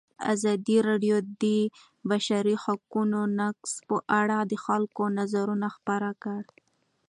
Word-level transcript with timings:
ازادي 0.33 0.77
راډیو 0.87 1.17
د 1.23 1.23
د 1.43 1.45
بشري 2.09 2.55
حقونو 2.63 3.19
نقض 3.39 3.71
په 3.87 3.95
اړه 4.19 4.37
د 4.51 4.53
خلکو 4.65 5.03
نظرونه 5.17 5.67
خپاره 5.75 6.09
کړي. 6.23 6.57